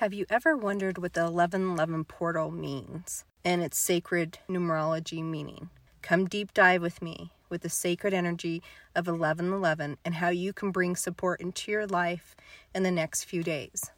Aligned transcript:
Have 0.00 0.14
you 0.14 0.24
ever 0.30 0.56
wondered 0.56 0.96
what 0.96 1.12
the 1.12 1.24
1111 1.24 2.04
portal 2.04 2.50
means 2.50 3.26
and 3.44 3.60
its 3.60 3.78
sacred 3.78 4.38
numerology 4.48 5.22
meaning? 5.22 5.68
Come 6.00 6.24
deep 6.24 6.54
dive 6.54 6.80
with 6.80 7.02
me 7.02 7.32
with 7.50 7.60
the 7.60 7.68
sacred 7.68 8.14
energy 8.14 8.62
of 8.96 9.08
1111 9.08 9.98
and 10.02 10.14
how 10.14 10.30
you 10.30 10.54
can 10.54 10.70
bring 10.70 10.96
support 10.96 11.42
into 11.42 11.70
your 11.70 11.86
life 11.86 12.34
in 12.74 12.82
the 12.82 12.90
next 12.90 13.24
few 13.24 13.42
days. 13.42 13.90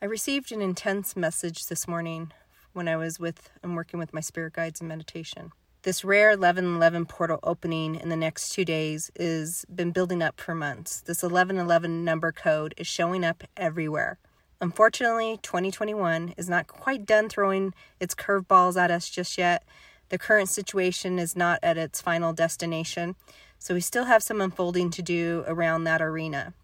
I 0.00 0.06
received 0.06 0.50
an 0.50 0.62
intense 0.62 1.14
message 1.14 1.66
this 1.66 1.86
morning 1.86 2.32
when 2.72 2.88
I 2.88 2.96
was 2.96 3.20
with 3.20 3.50
and 3.62 3.76
working 3.76 4.00
with 4.00 4.14
my 4.14 4.20
spirit 4.20 4.54
guides 4.54 4.80
in 4.80 4.88
meditation. 4.88 5.52
This 5.82 6.04
rare 6.04 6.30
1111 6.30 7.06
portal 7.06 7.38
opening 7.44 7.94
in 7.94 8.08
the 8.08 8.16
next 8.16 8.50
two 8.50 8.64
days 8.64 9.12
is 9.14 9.64
been 9.72 9.92
building 9.92 10.22
up 10.22 10.40
for 10.40 10.52
months. 10.52 11.00
This 11.02 11.22
1111 11.22 12.04
number 12.04 12.32
code 12.32 12.74
is 12.76 12.88
showing 12.88 13.24
up 13.24 13.44
everywhere. 13.56 14.18
Unfortunately, 14.60 15.38
2021 15.40 16.34
is 16.36 16.48
not 16.48 16.66
quite 16.66 17.06
done 17.06 17.28
throwing 17.28 17.74
its 18.00 18.12
curveballs 18.12 18.76
at 18.76 18.90
us 18.90 19.08
just 19.08 19.38
yet. 19.38 19.62
The 20.08 20.18
current 20.18 20.48
situation 20.48 21.16
is 21.16 21.36
not 21.36 21.60
at 21.62 21.78
its 21.78 22.00
final 22.00 22.32
destination, 22.32 23.14
so 23.60 23.74
we 23.74 23.80
still 23.80 24.06
have 24.06 24.24
some 24.24 24.40
unfolding 24.40 24.90
to 24.90 25.02
do 25.02 25.44
around 25.46 25.84
that 25.84 26.02
arena. 26.02 26.54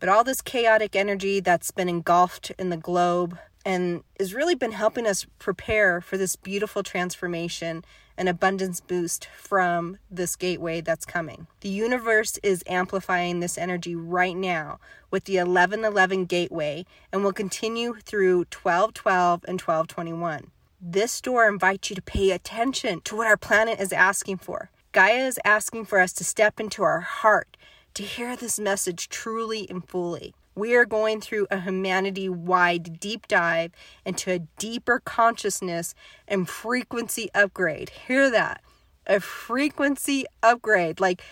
But 0.00 0.08
all 0.08 0.24
this 0.24 0.40
chaotic 0.40 0.96
energy 0.96 1.40
that's 1.40 1.72
been 1.72 1.90
engulfed 1.90 2.52
in 2.58 2.70
the 2.70 2.78
globe 2.78 3.36
and 3.66 4.02
has 4.18 4.34
really 4.34 4.54
been 4.54 4.72
helping 4.72 5.06
us 5.06 5.26
prepare 5.38 6.00
for 6.00 6.16
this 6.16 6.36
beautiful 6.36 6.82
transformation 6.82 7.84
and 8.16 8.28
abundance 8.28 8.80
boost 8.80 9.26
from 9.36 9.98
this 10.10 10.36
gateway 10.36 10.80
that's 10.80 11.04
coming. 11.04 11.46
The 11.60 11.68
universe 11.68 12.38
is 12.42 12.64
amplifying 12.66 13.40
this 13.40 13.58
energy 13.58 13.94
right 13.94 14.36
now 14.36 14.78
with 15.10 15.24
the 15.24 15.36
1111 15.38 16.26
gateway 16.26 16.86
and 17.12 17.22
will 17.22 17.32
continue 17.32 17.96
through 18.04 18.46
1212 18.52 19.44
and 19.46 19.60
1221. 19.60 20.50
This 20.80 21.20
door 21.20 21.48
invites 21.48 21.90
you 21.90 21.96
to 21.96 22.02
pay 22.02 22.30
attention 22.30 23.00
to 23.02 23.16
what 23.16 23.26
our 23.26 23.36
planet 23.36 23.78
is 23.78 23.92
asking 23.92 24.38
for. 24.38 24.70
Gaia 24.92 25.26
is 25.26 25.38
asking 25.44 25.86
for 25.86 26.00
us 26.00 26.12
to 26.14 26.24
step 26.24 26.58
into 26.58 26.82
our 26.82 27.00
heart 27.00 27.56
to 27.94 28.02
hear 28.02 28.36
this 28.36 28.58
message 28.58 29.08
truly 29.08 29.68
and 29.70 29.86
fully 29.88 30.34
we 30.54 30.74
are 30.74 30.84
going 30.84 31.20
through 31.20 31.46
a 31.50 31.60
humanity 31.60 32.28
wide 32.28 33.00
deep 33.00 33.26
dive 33.28 33.72
into 34.04 34.30
a 34.32 34.40
deeper 34.58 35.00
consciousness 35.04 35.94
and 36.28 36.48
frequency 36.48 37.30
upgrade. 37.34 37.90
Hear 37.90 38.30
that? 38.30 38.62
A 39.06 39.20
frequency 39.20 40.24
upgrade. 40.42 41.00
Like, 41.00 41.22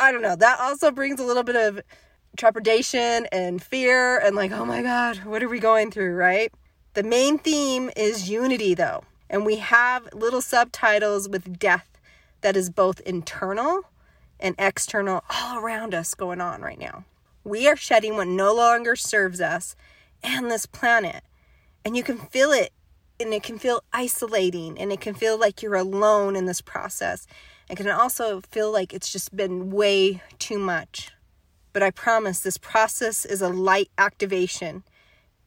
I 0.00 0.12
don't 0.12 0.22
know, 0.22 0.36
that 0.36 0.60
also 0.60 0.90
brings 0.90 1.20
a 1.20 1.24
little 1.24 1.42
bit 1.42 1.56
of 1.56 1.80
trepidation 2.36 3.26
and 3.30 3.62
fear 3.62 4.18
and, 4.18 4.34
like, 4.34 4.52
oh 4.52 4.64
my 4.64 4.82
God, 4.82 5.18
what 5.18 5.42
are 5.42 5.48
we 5.48 5.60
going 5.60 5.90
through, 5.90 6.14
right? 6.14 6.52
The 6.94 7.02
main 7.02 7.38
theme 7.38 7.90
is 7.96 8.28
unity, 8.28 8.74
though, 8.74 9.04
and 9.28 9.44
we 9.44 9.56
have 9.56 10.08
little 10.12 10.40
subtitles 10.40 11.28
with 11.28 11.58
death 11.58 11.88
that 12.40 12.56
is 12.56 12.70
both 12.70 13.00
internal 13.00 13.82
and 14.40 14.54
external 14.58 15.24
all 15.30 15.58
around 15.58 15.94
us 15.94 16.14
going 16.14 16.40
on 16.40 16.60
right 16.60 16.78
now. 16.78 17.04
We 17.44 17.68
are 17.68 17.76
shedding 17.76 18.16
what 18.16 18.26
no 18.26 18.54
longer 18.54 18.96
serves 18.96 19.40
us 19.40 19.76
and 20.22 20.50
this 20.50 20.64
planet. 20.64 21.22
And 21.84 21.96
you 21.96 22.02
can 22.02 22.16
feel 22.16 22.50
it, 22.50 22.72
and 23.20 23.34
it 23.34 23.42
can 23.42 23.58
feel 23.58 23.84
isolating, 23.92 24.78
and 24.78 24.90
it 24.90 25.00
can 25.00 25.14
feel 25.14 25.38
like 25.38 25.62
you're 25.62 25.74
alone 25.74 26.34
in 26.34 26.46
this 26.46 26.62
process. 26.62 27.26
It 27.68 27.76
can 27.76 27.88
also 27.88 28.40
feel 28.40 28.72
like 28.72 28.94
it's 28.94 29.12
just 29.12 29.36
been 29.36 29.70
way 29.70 30.22
too 30.38 30.58
much. 30.58 31.10
But 31.74 31.82
I 31.82 31.90
promise 31.90 32.40
this 32.40 32.56
process 32.56 33.26
is 33.26 33.42
a 33.42 33.48
light 33.48 33.90
activation. 33.98 34.84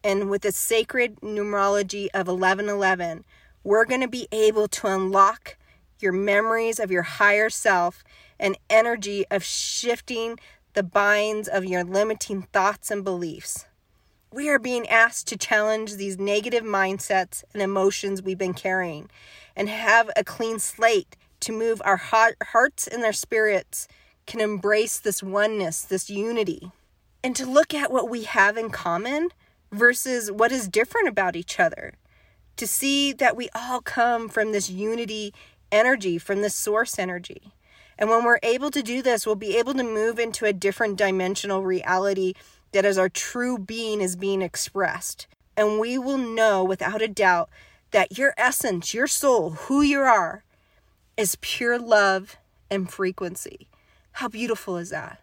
And 0.04 0.30
with 0.30 0.44
the 0.44 0.52
sacred 0.52 1.18
numerology 1.22 2.08
of 2.14 2.28
1111, 2.28 3.26
we're 3.64 3.86
going 3.86 4.02
to 4.02 4.08
be 4.08 4.28
able 4.32 4.68
to 4.68 4.88
unlock 4.88 5.58
your 6.00 6.12
memories 6.12 6.80
of 6.80 6.92
your 6.92 7.02
higher 7.02 7.50
self 7.50 8.04
and 8.40 8.58
energy 8.70 9.26
of 9.32 9.44
shifting 9.44 10.38
the 10.78 10.84
binds 10.84 11.48
of 11.48 11.66
your 11.66 11.84
limiting 11.84 12.44
thoughts 12.54 12.92
and 12.92 13.04
beliefs. 13.04 13.66
We 14.32 14.48
are 14.48 14.60
being 14.60 14.88
asked 14.88 15.26
to 15.30 15.36
challenge 15.36 15.96
these 15.96 16.20
negative 16.20 16.64
mindsets 16.64 17.44
and 17.52 17.64
emotions 17.64 18.22
we've 18.22 18.38
been 18.38 18.54
carrying 18.54 19.10
and 19.56 19.70
have 19.70 20.12
a 20.16 20.24
clean 20.24 20.60
slate 20.60 21.18
to 21.40 21.52
move 21.52 21.82
our 21.84 21.98
hearts 21.98 22.86
and 22.86 23.02
their 23.02 23.12
spirits 23.12 23.88
can 24.28 24.40
embrace 24.40 25.00
this 25.00 25.24
oneness, 25.24 25.82
this 25.82 26.12
unity, 26.12 26.72
and 27.24 27.36
to 27.36 27.48
look 27.48 27.74
at 27.74 27.92
what 27.92 28.08
we 28.08 28.26
have 28.26 28.56
in 28.56 28.70
common 28.70 29.30
versus 29.72 30.32
what 30.32 30.52
is 30.52 30.68
different 30.68 31.08
about 31.08 31.36
each 31.36 31.60
other. 31.60 31.96
To 32.58 32.68
see 32.68 33.14
that 33.14 33.36
we 33.36 33.50
all 33.56 33.82
come 33.82 34.30
from 34.30 34.52
this 34.52 34.70
unity 34.70 35.34
energy, 35.72 36.20
from 36.20 36.44
this 36.44 36.54
source 36.54 37.00
energy. 37.00 37.52
And 37.98 38.10
when 38.10 38.24
we're 38.24 38.40
able 38.44 38.72
to 38.72 38.84
do 38.84 39.02
this, 39.02 39.26
we'll 39.26 39.36
be 39.36 39.58
able 39.58 39.74
to 39.74 39.84
move 39.84 40.20
into 40.20 40.46
a 40.46 40.54
different 40.54 40.98
dimensional 40.98 41.64
reality 41.64 42.34
that 42.72 42.86
as 42.86 42.98
our 42.98 43.10
true 43.10 43.58
being 43.58 44.02
is 44.02 44.16
being 44.16 44.42
expressed. 44.42 45.28
And 45.56 45.80
we 45.80 45.98
will 45.98 46.18
know 46.18 46.64
without 46.64 47.02
a 47.02 47.08
doubt 47.08 47.50
that 47.92 48.18
your 48.18 48.34
essence, 48.38 48.94
your 48.94 49.08
soul, 49.08 49.52
who 49.52 49.82
you 49.82 50.00
are, 50.00 50.44
is 51.16 51.38
pure 51.42 51.80
love 51.80 52.38
and 52.70 52.92
frequency. 52.92 53.68
How 54.14 54.28
beautiful 54.28 54.78
is 54.78 54.90
that? 54.92 55.22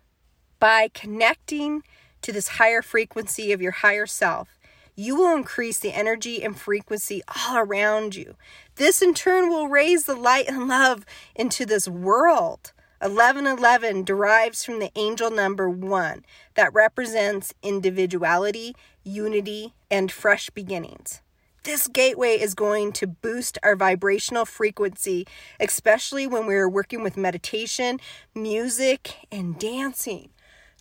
By 0.58 0.88
connecting 0.92 1.82
to 2.22 2.32
this 2.32 2.48
higher 2.48 2.82
frequency 2.82 3.52
of 3.52 3.60
your 3.60 3.72
higher 3.72 4.06
self, 4.06 4.58
you 4.96 5.16
will 5.16 5.34
increase 5.36 5.78
the 5.78 5.92
energy 5.92 6.42
and 6.42 6.58
frequency 6.58 7.22
all 7.26 7.56
around 7.56 8.14
you. 8.14 8.36
This 8.76 9.02
in 9.02 9.14
turn 9.14 9.48
will 9.48 9.68
raise 9.68 10.04
the 10.04 10.14
light 10.14 10.48
and 10.48 10.68
love 10.68 11.04
into 11.34 11.66
this 11.66 11.88
world. 11.88 12.72
1111 13.00 14.04
derives 14.04 14.64
from 14.64 14.78
the 14.78 14.90
angel 14.96 15.30
number 15.30 15.68
1 15.68 16.24
that 16.54 16.72
represents 16.72 17.52
individuality, 17.62 18.74
unity, 19.02 19.74
and 19.90 20.10
fresh 20.10 20.48
beginnings. 20.50 21.20
This 21.64 21.88
gateway 21.88 22.38
is 22.38 22.54
going 22.54 22.92
to 22.92 23.06
boost 23.06 23.58
our 23.62 23.74
vibrational 23.74 24.44
frequency, 24.44 25.26
especially 25.58 26.26
when 26.26 26.46
we're 26.46 26.68
working 26.68 27.02
with 27.02 27.16
meditation, 27.16 28.00
music, 28.34 29.26
and 29.32 29.58
dancing. 29.58 30.28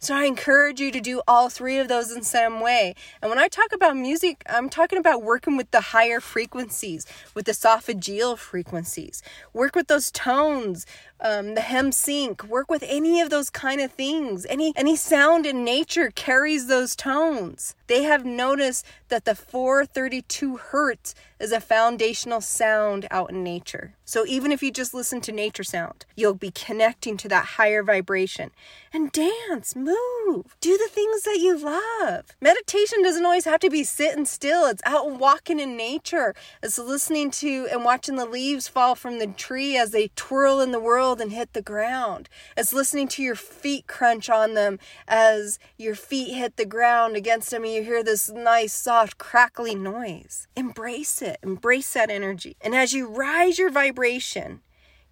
So 0.03 0.13
I 0.13 0.25
encourage 0.25 0.81
you 0.81 0.91
to 0.91 0.99
do 0.99 1.21
all 1.29 1.47
three 1.47 1.77
of 1.77 1.87
those 1.87 2.11
in 2.11 2.23
some 2.23 2.59
way. 2.59 2.93
And 3.21 3.29
when 3.29 3.39
I 3.39 3.47
talk 3.47 3.71
about 3.71 3.95
music, 3.95 4.43
I'm 4.49 4.67
talking 4.67 4.99
about 4.99 5.23
working 5.23 5.55
with 5.55 5.71
the 5.71 5.79
higher 5.79 6.19
frequencies, 6.19 7.05
with 7.33 7.45
the 7.45 7.53
solfeggio 7.53 8.35
frequencies. 8.35 9.23
Work 9.53 9.77
with 9.77 9.87
those 9.87 10.11
tones, 10.11 10.85
um, 11.21 11.55
the 11.55 11.61
hem 11.61 11.93
sync. 11.93 12.43
Work 12.43 12.69
with 12.69 12.83
any 12.85 13.21
of 13.21 13.29
those 13.29 13.49
kind 13.49 13.79
of 13.79 13.93
things. 13.93 14.45
Any 14.49 14.73
any 14.75 14.97
sound 14.97 15.45
in 15.45 15.63
nature 15.63 16.11
carries 16.11 16.67
those 16.67 16.97
tones. 16.97 17.73
They 17.87 18.03
have 18.03 18.25
noticed 18.25 18.85
that 19.07 19.23
the 19.23 19.35
432 19.35 20.57
hertz 20.57 21.15
is 21.39 21.53
a 21.53 21.61
foundational 21.61 22.41
sound 22.41 23.07
out 23.09 23.29
in 23.29 23.41
nature. 23.41 23.93
So 24.05 24.25
even 24.27 24.51
if 24.51 24.61
you 24.61 24.71
just 24.71 24.93
listen 24.93 25.21
to 25.21 25.31
nature 25.31 25.63
sound, 25.63 26.05
you'll 26.15 26.33
be 26.33 26.51
connecting 26.51 27.15
to 27.17 27.29
that 27.29 27.45
higher 27.45 27.83
vibration. 27.83 28.51
And 28.91 29.11
dance, 29.11 29.75
move, 29.75 30.55
do 30.59 30.77
the 30.77 30.89
things 30.91 31.21
that 31.23 31.39
you 31.39 31.57
love. 31.57 32.25
Meditation 32.41 33.01
doesn't 33.01 33.25
always 33.25 33.45
have 33.45 33.61
to 33.61 33.69
be 33.69 33.83
sitting 33.83 34.25
still, 34.25 34.65
it's 34.67 34.83
out 34.85 35.11
walking 35.17 35.59
in 35.59 35.77
nature. 35.77 36.35
It's 36.61 36.77
listening 36.77 37.31
to 37.31 37.67
and 37.71 37.85
watching 37.85 38.17
the 38.17 38.25
leaves 38.25 38.67
fall 38.67 38.95
from 38.95 39.19
the 39.19 39.27
tree 39.27 39.77
as 39.77 39.91
they 39.91 40.09
twirl 40.15 40.59
in 40.59 40.71
the 40.71 40.79
world 40.79 41.21
and 41.21 41.31
hit 41.31 41.53
the 41.53 41.61
ground. 41.61 42.27
It's 42.57 42.73
listening 42.73 43.07
to 43.09 43.23
your 43.23 43.35
feet 43.35 43.87
crunch 43.87 44.29
on 44.29 44.53
them 44.53 44.79
as 45.07 45.59
your 45.77 45.95
feet 45.95 46.35
hit 46.35 46.57
the 46.57 46.65
ground 46.65 47.15
against 47.15 47.51
them 47.51 47.63
and 47.63 47.73
you 47.73 47.83
hear 47.83 48.03
this 48.03 48.29
nice, 48.29 48.73
soft, 48.73 49.17
crackly 49.17 49.75
noise. 49.75 50.47
Embrace 50.55 51.21
it, 51.21 51.37
embrace 51.41 51.93
that 51.93 52.09
energy. 52.09 52.57
And 52.61 52.75
as 52.75 52.93
you 52.93 53.07
rise 53.07 53.57
your 53.57 53.71
vibration, 53.71 53.92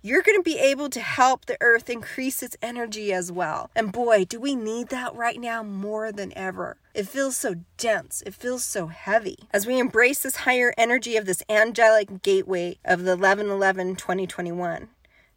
you're 0.04 0.24
going 0.24 0.38
to 0.38 0.44
be 0.44 0.57
able 0.57 0.89
to 0.89 1.00
help 1.00 1.45
the 1.45 1.57
earth 1.62 1.89
increase 1.89 2.42
its 2.42 2.57
energy 2.62 3.13
as 3.13 3.31
well. 3.31 3.69
And 3.75 3.92
boy, 3.92 4.25
do 4.25 4.39
we 4.39 4.56
need 4.56 4.89
that 4.89 5.13
right 5.13 5.39
now 5.39 5.62
more 5.62 6.12
than 6.12 6.36
ever. 6.36 6.78
It 6.95 7.07
feels 7.07 7.38
so 7.38 7.56
dense, 7.78 8.24
it 8.25 8.33
feels 8.33 8.66
so 8.66 8.88
heavy. 8.88 9.38
As 9.54 9.68
we 9.68 9.80
embrace 9.80 10.19
this 10.19 10.38
higher 10.38 10.74
energy 10.78 11.18
of 11.18 11.25
this 11.25 11.44
angelic 11.48 12.24
gateway 12.24 12.80
of 12.83 13.04
the 13.04 13.12
11 13.12 13.50
11 13.50 13.95
2021, 13.95 14.89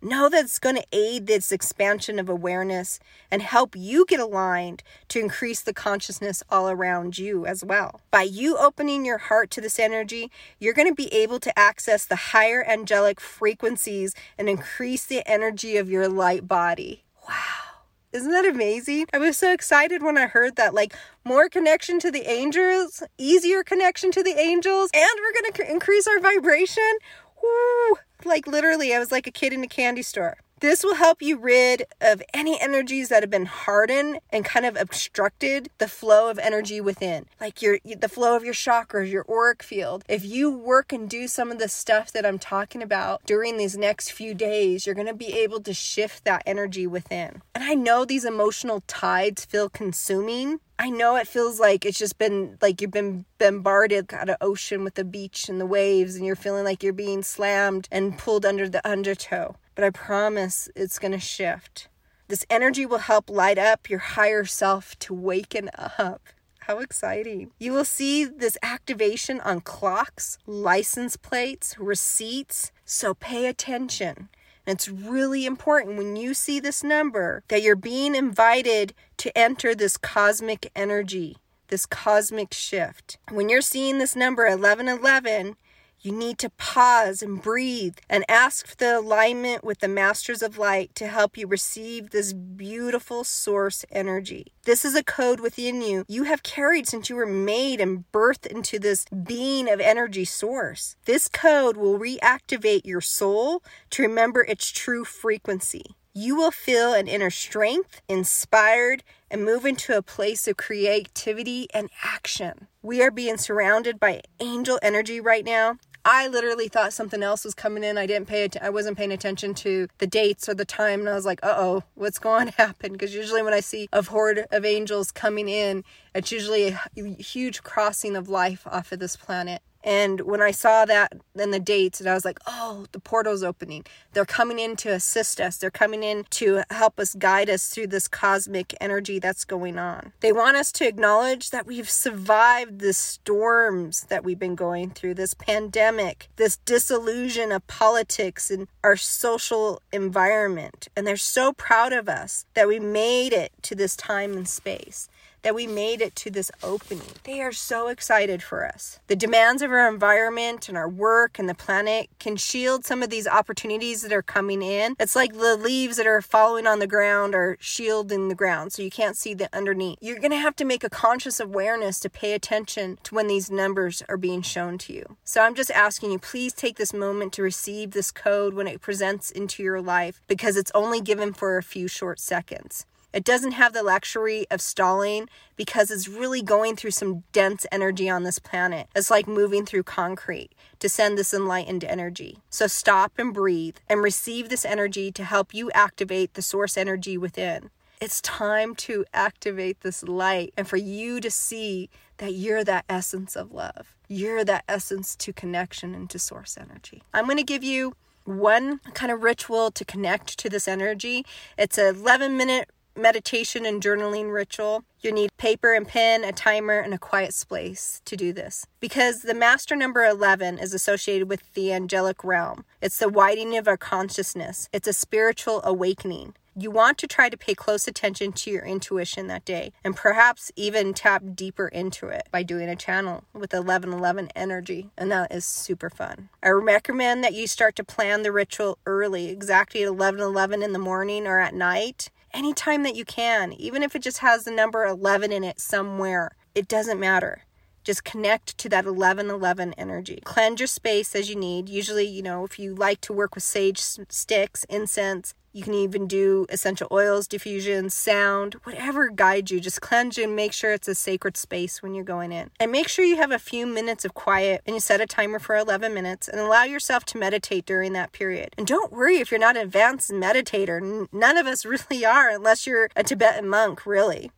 Know 0.04 0.28
that 0.28 0.44
it's 0.44 0.58
going 0.58 0.76
to 0.76 0.86
aid 0.92 1.26
this 1.26 1.50
expansion 1.50 2.18
of 2.18 2.28
awareness 2.28 3.00
and 3.30 3.40
help 3.40 3.74
you 3.74 4.04
get 4.04 4.20
aligned 4.20 4.82
to 5.08 5.18
increase 5.18 5.62
the 5.62 5.72
consciousness 5.72 6.42
all 6.50 6.68
around 6.68 7.16
you 7.16 7.46
as 7.46 7.64
well. 7.64 8.02
By 8.10 8.24
you 8.24 8.58
opening 8.58 9.06
your 9.06 9.16
heart 9.16 9.50
to 9.52 9.62
this 9.62 9.78
energy, 9.78 10.30
you're 10.58 10.74
going 10.74 10.88
to 10.88 10.94
be 10.94 11.10
able 11.14 11.40
to 11.40 11.58
access 11.58 12.04
the 12.04 12.16
higher 12.16 12.62
angelic 12.62 13.18
frequencies 13.18 14.14
and 14.36 14.46
increase 14.46 15.06
the 15.06 15.26
energy 15.26 15.78
of 15.78 15.88
your 15.88 16.06
light 16.06 16.46
body. 16.46 17.04
Wow. 17.26 17.64
Isn't 18.12 18.30
that 18.30 18.46
amazing? 18.46 19.06
I 19.12 19.18
was 19.18 19.38
so 19.38 19.52
excited 19.52 20.00
when 20.02 20.16
I 20.16 20.26
heard 20.26 20.54
that. 20.54 20.72
Like, 20.72 20.94
more 21.24 21.48
connection 21.48 21.98
to 21.98 22.12
the 22.12 22.30
angels, 22.30 23.02
easier 23.18 23.64
connection 23.64 24.12
to 24.12 24.22
the 24.22 24.38
angels, 24.38 24.90
and 24.94 25.08
we're 25.16 25.42
going 25.42 25.52
to 25.54 25.72
increase 25.72 26.06
our 26.06 26.20
vibration. 26.20 26.98
Woo! 27.44 27.96
Like, 28.24 28.46
literally, 28.46 28.94
I 28.94 28.98
was 28.98 29.12
like 29.12 29.26
a 29.26 29.30
kid 29.30 29.52
in 29.52 29.62
a 29.62 29.68
candy 29.68 30.02
store. 30.02 30.38
This 30.64 30.82
will 30.82 30.94
help 30.94 31.20
you 31.20 31.36
rid 31.36 31.84
of 32.00 32.22
any 32.32 32.58
energies 32.58 33.10
that 33.10 33.22
have 33.22 33.28
been 33.28 33.44
hardened 33.44 34.20
and 34.30 34.46
kind 34.46 34.64
of 34.64 34.78
obstructed 34.78 35.68
the 35.76 35.88
flow 35.88 36.30
of 36.30 36.38
energy 36.38 36.80
within, 36.80 37.26
like 37.38 37.60
your 37.60 37.80
the 37.84 38.08
flow 38.08 38.34
of 38.34 38.46
your 38.46 38.54
chakras, 38.54 39.12
your 39.12 39.26
auric 39.28 39.62
field. 39.62 40.04
If 40.08 40.24
you 40.24 40.50
work 40.50 40.90
and 40.90 41.06
do 41.06 41.28
some 41.28 41.52
of 41.52 41.58
the 41.58 41.68
stuff 41.68 42.12
that 42.12 42.24
I'm 42.24 42.38
talking 42.38 42.82
about 42.82 43.26
during 43.26 43.58
these 43.58 43.76
next 43.76 44.12
few 44.12 44.32
days, 44.32 44.86
you're 44.86 44.94
going 44.94 45.06
to 45.06 45.12
be 45.12 45.34
able 45.34 45.60
to 45.60 45.74
shift 45.74 46.24
that 46.24 46.42
energy 46.46 46.86
within. 46.86 47.42
And 47.54 47.62
I 47.62 47.74
know 47.74 48.06
these 48.06 48.24
emotional 48.24 48.82
tides 48.86 49.44
feel 49.44 49.68
consuming, 49.68 50.60
I 50.78 50.88
know 50.88 51.16
it 51.16 51.28
feels 51.28 51.60
like 51.60 51.84
it's 51.84 51.98
just 51.98 52.16
been 52.16 52.56
like 52.62 52.80
you've 52.80 52.90
been 52.90 53.26
bombarded 53.36 54.08
kind 54.08 54.30
of 54.30 54.36
ocean 54.40 54.82
with 54.82 54.94
the 54.94 55.04
beach 55.04 55.50
and 55.50 55.60
the 55.60 55.66
waves, 55.66 56.16
and 56.16 56.24
you're 56.24 56.34
feeling 56.34 56.64
like 56.64 56.82
you're 56.82 56.94
being 56.94 57.22
slammed 57.22 57.86
and 57.92 58.16
pulled 58.16 58.46
under 58.46 58.66
the 58.66 58.86
undertow. 58.88 59.56
But 59.74 59.84
I 59.84 59.90
promise 59.90 60.68
it's 60.76 60.98
going 60.98 61.12
to 61.12 61.18
shift. 61.18 61.88
This 62.28 62.46
energy 62.48 62.86
will 62.86 62.98
help 62.98 63.28
light 63.28 63.58
up 63.58 63.90
your 63.90 63.98
higher 63.98 64.44
self 64.44 64.98
to 65.00 65.12
waken 65.12 65.70
up. 65.76 66.22
How 66.60 66.78
exciting. 66.78 67.50
You 67.58 67.72
will 67.72 67.84
see 67.84 68.24
this 68.24 68.56
activation 68.62 69.40
on 69.40 69.60
clocks, 69.60 70.38
license 70.46 71.16
plates, 71.16 71.78
receipts, 71.78 72.72
so 72.86 73.12
pay 73.12 73.46
attention. 73.46 74.30
And 74.66 74.76
it's 74.76 74.88
really 74.88 75.44
important 75.44 75.98
when 75.98 76.16
you 76.16 76.32
see 76.32 76.60
this 76.60 76.82
number 76.82 77.42
that 77.48 77.60
you're 77.60 77.76
being 77.76 78.14
invited 78.14 78.94
to 79.18 79.36
enter 79.36 79.74
this 79.74 79.98
cosmic 79.98 80.70
energy, 80.74 81.36
this 81.68 81.84
cosmic 81.84 82.54
shift. 82.54 83.18
When 83.30 83.50
you're 83.50 83.60
seeing 83.60 83.98
this 83.98 84.16
number 84.16 84.44
1111, 84.44 85.56
you 86.04 86.12
need 86.12 86.36
to 86.38 86.50
pause 86.50 87.22
and 87.22 87.40
breathe 87.40 87.96
and 88.10 88.26
ask 88.28 88.66
for 88.66 88.76
the 88.76 88.98
alignment 88.98 89.64
with 89.64 89.80
the 89.80 89.88
Masters 89.88 90.42
of 90.42 90.58
Light 90.58 90.94
to 90.96 91.08
help 91.08 91.38
you 91.38 91.46
receive 91.46 92.10
this 92.10 92.34
beautiful 92.34 93.24
source 93.24 93.86
energy. 93.90 94.52
This 94.64 94.84
is 94.84 94.94
a 94.94 95.02
code 95.02 95.40
within 95.40 95.80
you 95.80 96.04
you 96.06 96.24
have 96.24 96.42
carried 96.42 96.86
since 96.86 97.08
you 97.08 97.16
were 97.16 97.24
made 97.24 97.80
and 97.80 98.04
birthed 98.12 98.46
into 98.46 98.78
this 98.78 99.06
being 99.06 99.66
of 99.70 99.80
energy 99.80 100.26
source. 100.26 100.94
This 101.06 101.26
code 101.26 101.78
will 101.78 101.98
reactivate 101.98 102.84
your 102.84 103.00
soul 103.00 103.62
to 103.90 104.02
remember 104.02 104.44
its 104.44 104.70
true 104.70 105.06
frequency. 105.06 105.96
You 106.12 106.36
will 106.36 106.50
feel 106.52 106.92
an 106.92 107.08
inner 107.08 107.30
strength, 107.30 108.02
inspired, 108.08 109.02
and 109.30 109.44
move 109.44 109.64
into 109.64 109.96
a 109.96 110.02
place 110.02 110.46
of 110.46 110.56
creativity 110.56 111.66
and 111.74 111.88
action. 112.04 112.68
We 112.82 113.02
are 113.02 113.10
being 113.10 113.36
surrounded 113.36 113.98
by 113.98 114.20
angel 114.38 114.78
energy 114.80 115.20
right 115.20 115.44
now, 115.44 115.78
I 116.06 116.28
literally 116.28 116.68
thought 116.68 116.92
something 116.92 117.22
else 117.22 117.44
was 117.44 117.54
coming 117.54 117.82
in. 117.82 117.96
I 117.96 118.06
didn't 118.06 118.28
pay. 118.28 118.48
I 118.60 118.68
wasn't 118.68 118.98
paying 118.98 119.12
attention 119.12 119.54
to 119.54 119.88
the 119.98 120.06
dates 120.06 120.48
or 120.48 120.54
the 120.54 120.66
time, 120.66 121.00
and 121.00 121.08
I 121.08 121.14
was 121.14 121.24
like, 121.24 121.40
"Uh 121.42 121.54
oh, 121.56 121.82
what's 121.94 122.18
going 122.18 122.46
to 122.50 122.52
happen?" 122.52 122.92
Because 122.92 123.14
usually 123.14 123.42
when 123.42 123.54
I 123.54 123.60
see 123.60 123.88
a 123.92 124.02
horde 124.02 124.46
of 124.50 124.64
angels 124.64 125.10
coming 125.10 125.48
in, 125.48 125.82
it's 126.14 126.30
usually 126.30 126.68
a 126.68 127.00
huge 127.18 127.62
crossing 127.62 128.16
of 128.16 128.28
life 128.28 128.66
off 128.66 128.92
of 128.92 128.98
this 128.98 129.16
planet. 129.16 129.62
And 129.84 130.22
when 130.22 130.40
I 130.40 130.50
saw 130.50 130.86
that 130.86 131.12
and 131.38 131.52
the 131.52 131.60
dates, 131.60 132.00
and 132.00 132.08
I 132.08 132.14
was 132.14 132.24
like, 132.24 132.38
oh, 132.46 132.86
the 132.92 132.98
portal's 132.98 133.42
opening. 133.42 133.84
They're 134.14 134.24
coming 134.24 134.58
in 134.58 134.76
to 134.76 134.92
assist 134.92 135.40
us. 135.40 135.58
They're 135.58 135.70
coming 135.70 136.02
in 136.02 136.24
to 136.30 136.62
help 136.70 136.98
us 136.98 137.14
guide 137.14 137.50
us 137.50 137.68
through 137.68 137.88
this 137.88 138.08
cosmic 138.08 138.74
energy 138.80 139.18
that's 139.18 139.44
going 139.44 139.78
on. 139.78 140.12
They 140.20 140.32
want 140.32 140.56
us 140.56 140.72
to 140.72 140.88
acknowledge 140.88 141.50
that 141.50 141.66
we've 141.66 141.90
survived 141.90 142.78
the 142.78 142.94
storms 142.94 144.04
that 144.04 144.24
we've 144.24 144.38
been 144.38 144.54
going 144.54 144.90
through, 144.90 145.14
this 145.14 145.34
pandemic, 145.34 146.28
this 146.36 146.56
disillusion 146.56 147.52
of 147.52 147.66
politics 147.66 148.50
and 148.50 148.68
our 148.82 148.96
social 148.96 149.82
environment. 149.92 150.88
And 150.96 151.06
they're 151.06 151.16
so 151.18 151.52
proud 151.52 151.92
of 151.92 152.08
us 152.08 152.46
that 152.54 152.68
we 152.68 152.80
made 152.80 153.34
it 153.34 153.52
to 153.62 153.74
this 153.74 153.96
time 153.96 154.32
and 154.32 154.48
space 154.48 155.10
that 155.44 155.54
we 155.54 155.66
made 155.66 156.00
it 156.00 156.16
to 156.16 156.30
this 156.30 156.50
opening. 156.62 157.06
They 157.22 157.40
are 157.42 157.52
so 157.52 157.88
excited 157.88 158.42
for 158.42 158.66
us. 158.66 158.98
The 159.06 159.14
demands 159.14 159.62
of 159.62 159.70
our 159.70 159.88
environment 159.88 160.68
and 160.68 160.76
our 160.76 160.88
work 160.88 161.38
and 161.38 161.48
the 161.48 161.54
planet 161.54 162.08
can 162.18 162.36
shield 162.36 162.84
some 162.84 163.02
of 163.02 163.10
these 163.10 163.28
opportunities 163.28 164.02
that 164.02 164.12
are 164.12 164.22
coming 164.22 164.62
in. 164.62 164.96
It's 164.98 165.14
like 165.14 165.34
the 165.34 165.56
leaves 165.56 165.98
that 165.98 166.06
are 166.06 166.22
falling 166.22 166.66
on 166.66 166.78
the 166.78 166.86
ground 166.86 167.34
are 167.34 167.58
shielding 167.60 168.28
the 168.28 168.34
ground 168.34 168.72
so 168.72 168.82
you 168.82 168.90
can't 168.90 169.16
see 169.16 169.34
the 169.34 169.54
underneath. 169.54 169.98
You're 170.00 170.18
going 170.18 170.30
to 170.30 170.38
have 170.38 170.56
to 170.56 170.64
make 170.64 170.82
a 170.82 170.90
conscious 170.90 171.38
awareness 171.38 172.00
to 172.00 172.10
pay 172.10 172.32
attention 172.32 172.98
to 173.04 173.14
when 173.14 173.26
these 173.26 173.50
numbers 173.50 174.02
are 174.08 174.16
being 174.16 174.40
shown 174.40 174.78
to 174.78 174.94
you. 174.94 175.16
So 175.24 175.42
I'm 175.42 175.54
just 175.54 175.70
asking 175.70 176.10
you, 176.10 176.18
please 176.18 176.54
take 176.54 176.78
this 176.78 176.94
moment 176.94 177.34
to 177.34 177.42
receive 177.42 177.90
this 177.90 178.10
code 178.10 178.54
when 178.54 178.66
it 178.66 178.80
presents 178.80 179.30
into 179.30 179.62
your 179.62 179.82
life 179.82 180.22
because 180.26 180.56
it's 180.56 180.72
only 180.74 181.02
given 181.02 181.34
for 181.34 181.58
a 181.58 181.62
few 181.62 181.86
short 181.86 182.18
seconds. 182.18 182.86
It 183.14 183.22
doesn't 183.22 183.52
have 183.52 183.72
the 183.72 183.84
luxury 183.84 184.44
of 184.50 184.60
stalling 184.60 185.28
because 185.54 185.92
it's 185.92 186.08
really 186.08 186.42
going 186.42 186.74
through 186.74 186.90
some 186.90 187.22
dense 187.30 187.64
energy 187.70 188.10
on 188.10 188.24
this 188.24 188.40
planet. 188.40 188.88
It's 188.96 189.08
like 189.08 189.28
moving 189.28 189.64
through 189.64 189.84
concrete 189.84 190.50
to 190.80 190.88
send 190.88 191.16
this 191.16 191.32
enlightened 191.32 191.84
energy. 191.84 192.40
So 192.50 192.66
stop 192.66 193.12
and 193.16 193.32
breathe 193.32 193.76
and 193.88 194.02
receive 194.02 194.48
this 194.48 194.64
energy 194.64 195.12
to 195.12 195.22
help 195.22 195.54
you 195.54 195.70
activate 195.70 196.34
the 196.34 196.42
source 196.42 196.76
energy 196.76 197.16
within. 197.16 197.70
It's 198.00 198.20
time 198.20 198.74
to 198.76 199.04
activate 199.14 199.82
this 199.82 200.02
light 200.02 200.52
and 200.56 200.66
for 200.66 200.76
you 200.76 201.20
to 201.20 201.30
see 201.30 201.90
that 202.16 202.34
you're 202.34 202.64
that 202.64 202.84
essence 202.88 203.36
of 203.36 203.52
love. 203.52 203.94
You're 204.08 204.44
that 204.44 204.64
essence 204.68 205.14
to 205.16 205.32
connection 205.32 205.94
and 205.94 206.10
to 206.10 206.18
source 206.18 206.58
energy. 206.60 207.04
I'm 207.14 207.26
going 207.26 207.36
to 207.36 207.44
give 207.44 207.62
you 207.62 207.94
one 208.24 208.80
kind 208.94 209.12
of 209.12 209.22
ritual 209.22 209.70
to 209.70 209.84
connect 209.84 210.38
to 210.38 210.48
this 210.48 210.66
energy. 210.66 211.24
It's 211.56 211.78
an 211.78 211.94
11 211.94 212.36
minute 212.36 212.70
meditation 212.96 213.66
and 213.66 213.82
journaling 213.82 214.32
ritual, 214.32 214.84
you 215.00 215.12
need 215.12 215.30
paper 215.36 215.74
and 215.74 215.86
pen, 215.86 216.24
a 216.24 216.32
timer, 216.32 216.78
and 216.78 216.94
a 216.94 216.98
quiet 216.98 217.34
space 217.34 218.00
to 218.04 218.16
do 218.16 218.32
this. 218.32 218.66
Because 218.80 219.22
the 219.22 219.34
master 219.34 219.76
number 219.76 220.04
11 220.04 220.58
is 220.58 220.72
associated 220.72 221.28
with 221.28 221.52
the 221.54 221.72
angelic 221.72 222.24
realm. 222.24 222.64
It's 222.80 222.98
the 222.98 223.08
widening 223.08 223.56
of 223.56 223.68
our 223.68 223.76
consciousness, 223.76 224.68
it's 224.72 224.88
a 224.88 224.92
spiritual 224.92 225.60
awakening. 225.64 226.34
You 226.56 226.70
want 226.70 226.98
to 226.98 227.08
try 227.08 227.30
to 227.30 227.36
pay 227.36 227.56
close 227.56 227.88
attention 227.88 228.30
to 228.30 228.50
your 228.50 228.64
intuition 228.64 229.26
that 229.26 229.44
day 229.44 229.72
and 229.82 229.96
perhaps 229.96 230.52
even 230.54 230.94
tap 230.94 231.24
deeper 231.34 231.66
into 231.66 232.06
it 232.06 232.28
by 232.30 232.44
doing 232.44 232.68
a 232.68 232.76
channel 232.76 233.24
with 233.32 233.52
1111 233.52 234.30
energy. 234.36 234.90
And 234.96 235.10
that 235.10 235.32
is 235.32 235.44
super 235.44 235.90
fun. 235.90 236.28
I 236.44 236.50
recommend 236.50 237.24
that 237.24 237.34
you 237.34 237.48
start 237.48 237.74
to 237.74 237.84
plan 237.84 238.22
the 238.22 238.30
ritual 238.30 238.78
early, 238.86 239.30
exactly 239.30 239.82
at 239.82 239.90
1111 239.90 240.62
in 240.62 240.72
the 240.72 240.78
morning 240.78 241.26
or 241.26 241.40
at 241.40 241.54
night 241.54 242.10
anytime 242.34 242.82
that 242.82 242.96
you 242.96 243.04
can, 243.04 243.52
even 243.52 243.82
if 243.82 243.94
it 243.94 244.02
just 244.02 244.18
has 244.18 244.44
the 244.44 244.50
number 244.50 244.84
11 244.84 245.32
in 245.32 245.44
it 245.44 245.60
somewhere. 245.60 246.32
It 246.54 246.68
doesn't 246.68 247.00
matter. 247.00 247.44
Just 247.84 248.04
connect 248.04 248.56
to 248.58 248.68
that 248.70 248.86
1111 248.86 249.74
energy. 249.74 250.20
Cleanse 250.24 250.60
your 250.60 250.66
space 250.66 251.14
as 251.14 251.28
you 251.28 251.36
need. 251.36 251.68
Usually, 251.68 252.06
you 252.06 252.22
know, 252.22 252.44
if 252.44 252.58
you 252.58 252.74
like 252.74 253.00
to 253.02 253.12
work 253.12 253.34
with 253.34 253.44
sage 253.44 253.78
sticks, 253.78 254.64
incense, 254.64 255.34
you 255.54 255.62
can 255.62 255.72
even 255.72 256.08
do 256.08 256.46
essential 256.48 256.88
oils, 256.90 257.28
diffusion, 257.28 257.88
sound, 257.88 258.54
whatever 258.64 259.08
guides 259.08 259.52
you. 259.52 259.60
Just 259.60 259.80
cleanse 259.80 260.18
and 260.18 260.34
make 260.34 260.52
sure 260.52 260.72
it's 260.72 260.88
a 260.88 260.96
sacred 260.96 261.36
space 261.36 261.80
when 261.80 261.94
you're 261.94 262.04
going 262.04 262.32
in. 262.32 262.50
And 262.58 262.72
make 262.72 262.88
sure 262.88 263.04
you 263.04 263.16
have 263.18 263.30
a 263.30 263.38
few 263.38 263.64
minutes 263.64 264.04
of 264.04 264.14
quiet 264.14 264.62
and 264.66 264.74
you 264.74 264.80
set 264.80 265.00
a 265.00 265.06
timer 265.06 265.38
for 265.38 265.54
11 265.54 265.94
minutes 265.94 266.26
and 266.26 266.40
allow 266.40 266.64
yourself 266.64 267.04
to 267.06 267.18
meditate 267.18 267.66
during 267.66 267.92
that 267.92 268.10
period. 268.10 268.52
And 268.58 268.66
don't 268.66 268.92
worry 268.92 269.18
if 269.18 269.30
you're 269.30 269.38
not 269.38 269.56
an 269.56 269.62
advanced 269.62 270.10
meditator. 270.10 271.06
None 271.12 271.36
of 271.36 271.46
us 271.46 271.64
really 271.90 272.04
are 272.04 272.30
unless 272.30 272.66
you're 272.66 272.88
a 272.96 273.04
Tibetan 273.04 273.48
monk, 273.48 273.86
really. 273.86 274.32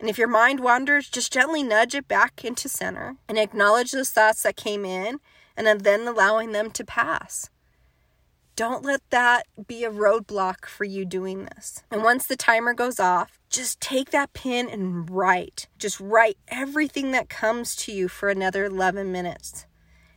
And 0.00 0.08
if 0.08 0.16
your 0.16 0.28
mind 0.28 0.60
wanders, 0.60 1.10
just 1.10 1.30
gently 1.30 1.62
nudge 1.62 1.94
it 1.94 2.08
back 2.08 2.42
into 2.42 2.70
center 2.70 3.16
and 3.28 3.38
acknowledge 3.38 3.92
those 3.92 4.10
thoughts 4.10 4.42
that 4.44 4.56
came 4.56 4.86
in 4.86 5.20
and 5.58 5.82
then 5.82 6.08
allowing 6.08 6.52
them 6.52 6.70
to 6.70 6.84
pass. 6.86 7.50
Don't 8.54 8.84
let 8.84 9.00
that 9.08 9.46
be 9.66 9.82
a 9.82 9.90
roadblock 9.90 10.66
for 10.66 10.84
you 10.84 11.06
doing 11.06 11.44
this. 11.46 11.82
And 11.90 12.02
once 12.02 12.26
the 12.26 12.36
timer 12.36 12.74
goes 12.74 13.00
off, 13.00 13.38
just 13.48 13.80
take 13.80 14.10
that 14.10 14.34
pen 14.34 14.68
and 14.68 15.08
write. 15.08 15.68
Just 15.78 15.98
write 15.98 16.36
everything 16.48 17.12
that 17.12 17.30
comes 17.30 17.74
to 17.76 17.92
you 17.92 18.08
for 18.08 18.28
another 18.28 18.66
11 18.66 19.10
minutes. 19.10 19.64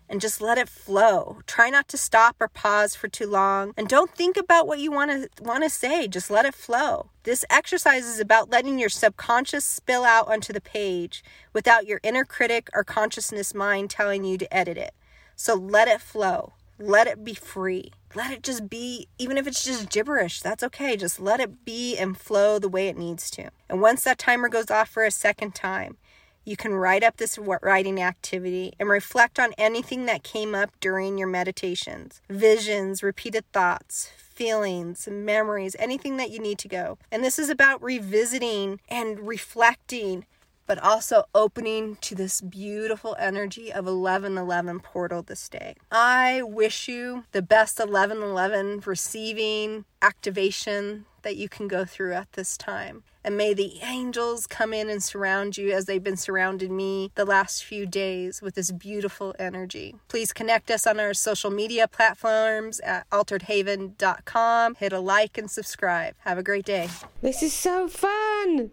And 0.09 0.19
just 0.19 0.41
let 0.41 0.57
it 0.57 0.67
flow. 0.67 1.39
Try 1.47 1.69
not 1.69 1.87
to 1.87 1.97
stop 1.97 2.35
or 2.39 2.49
pause 2.49 2.93
for 2.93 3.07
too 3.07 3.25
long. 3.25 3.73
And 3.77 3.87
don't 3.87 4.11
think 4.11 4.35
about 4.37 4.67
what 4.67 4.79
you 4.79 4.91
want 4.91 5.11
to 5.11 5.29
want 5.41 5.63
to 5.63 5.69
say. 5.69 6.07
Just 6.07 6.29
let 6.29 6.45
it 6.45 6.53
flow. 6.53 7.09
This 7.23 7.43
exercise 7.49 8.05
is 8.05 8.19
about 8.19 8.51
letting 8.51 8.77
your 8.77 8.89
subconscious 8.89 9.65
spill 9.65 10.03
out 10.03 10.27
onto 10.27 10.53
the 10.53 10.61
page 10.61 11.23
without 11.53 11.87
your 11.87 12.01
inner 12.03 12.25
critic 12.25 12.69
or 12.73 12.83
consciousness 12.83 13.55
mind 13.55 13.89
telling 13.89 14.25
you 14.25 14.37
to 14.37 14.55
edit 14.55 14.77
it. 14.77 14.93
So 15.35 15.55
let 15.55 15.87
it 15.87 16.01
flow. 16.01 16.53
Let 16.77 17.07
it 17.07 17.23
be 17.23 17.33
free. 17.33 17.91
Let 18.15 18.31
it 18.31 18.43
just 18.43 18.69
be, 18.69 19.07
even 19.17 19.37
if 19.37 19.47
it's 19.47 19.63
just 19.63 19.89
gibberish, 19.89 20.41
that's 20.41 20.63
okay. 20.63 20.97
Just 20.97 21.19
let 21.19 21.39
it 21.39 21.65
be 21.65 21.97
and 21.97 22.17
flow 22.17 22.59
the 22.59 22.69
way 22.69 22.87
it 22.87 22.97
needs 22.97 23.29
to. 23.31 23.49
And 23.69 23.81
once 23.81 24.03
that 24.03 24.17
timer 24.17 24.49
goes 24.49 24.69
off 24.69 24.89
for 24.89 25.03
a 25.03 25.11
second 25.11 25.55
time, 25.55 25.97
you 26.45 26.55
can 26.55 26.73
write 26.73 27.03
up 27.03 27.17
this 27.17 27.39
writing 27.39 28.01
activity 28.01 28.73
and 28.79 28.87
reflect 28.87 29.39
on 29.39 29.53
anything 29.57 30.05
that 30.05 30.23
came 30.23 30.53
up 30.53 30.69
during 30.79 31.17
your 31.17 31.27
meditations 31.27 32.21
visions, 32.29 33.01
repeated 33.01 33.51
thoughts, 33.51 34.11
feelings, 34.17 35.07
memories, 35.09 35.75
anything 35.79 36.17
that 36.17 36.29
you 36.29 36.39
need 36.39 36.59
to 36.59 36.67
go. 36.67 36.97
And 37.11 37.23
this 37.23 37.39
is 37.39 37.49
about 37.49 37.81
revisiting 37.81 38.79
and 38.87 39.27
reflecting 39.27 40.25
but 40.65 40.79
also 40.79 41.25
opening 41.33 41.97
to 42.01 42.15
this 42.15 42.41
beautiful 42.41 43.15
energy 43.19 43.71
of 43.71 43.85
1111 43.85 44.79
portal 44.79 45.21
this 45.21 45.47
day. 45.49 45.75
I 45.91 46.41
wish 46.43 46.87
you 46.87 47.25
the 47.31 47.41
best 47.41 47.79
1111 47.79 48.83
receiving 48.85 49.85
activation 50.01 51.05
that 51.23 51.35
you 51.35 51.49
can 51.49 51.67
go 51.67 51.85
through 51.85 52.13
at 52.13 52.31
this 52.33 52.57
time. 52.57 53.03
And 53.23 53.35
may 53.35 53.55
the 53.55 53.79
angels 53.81 54.45
come 54.45 54.71
in 54.71 54.87
and 54.87 55.01
surround 55.01 55.57
you 55.57 55.71
as 55.71 55.85
they've 55.85 56.03
been 56.03 56.15
surrounding 56.15 56.77
me 56.77 57.11
the 57.15 57.25
last 57.25 57.63
few 57.63 57.87
days 57.87 58.39
with 58.39 58.53
this 58.53 58.71
beautiful 58.71 59.33
energy. 59.39 59.95
Please 60.07 60.31
connect 60.31 60.69
us 60.69 60.85
on 60.85 60.99
our 60.99 61.15
social 61.15 61.49
media 61.49 61.87
platforms 61.87 62.79
at 62.81 63.09
alteredhaven.com. 63.09 64.75
Hit 64.75 64.93
a 64.93 64.99
like 64.99 65.39
and 65.39 65.49
subscribe. 65.49 66.13
Have 66.19 66.37
a 66.37 66.43
great 66.43 66.65
day. 66.65 66.89
This 67.23 67.41
is 67.41 67.53
so 67.53 67.87
fun. 67.87 68.69